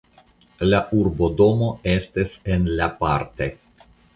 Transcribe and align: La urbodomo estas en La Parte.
La 0.69 0.79
urbodomo 1.01 1.69
estas 1.97 2.35
en 2.55 2.69
La 2.81 2.89
Parte. 3.05 3.53